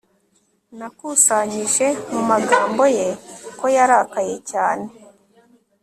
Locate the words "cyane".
4.51-4.87